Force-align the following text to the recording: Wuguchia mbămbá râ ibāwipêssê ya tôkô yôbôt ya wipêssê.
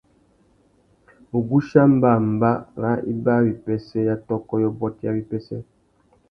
Wuguchia 1.31 1.83
mbămbá 1.95 2.51
râ 2.81 2.91
ibāwipêssê 3.11 3.99
ya 4.07 4.15
tôkô 4.27 4.55
yôbôt 4.63 4.93
ya 5.05 5.09
wipêssê. 5.15 5.57